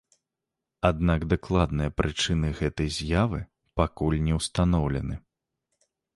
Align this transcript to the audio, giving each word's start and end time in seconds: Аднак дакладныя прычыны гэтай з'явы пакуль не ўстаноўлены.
Аднак 0.89 1.25
дакладныя 1.33 1.93
прычыны 2.01 2.47
гэтай 2.61 2.89
з'явы 2.97 3.39
пакуль 3.83 4.19
не 4.31 4.41
ўстаноўлены. 4.41 5.15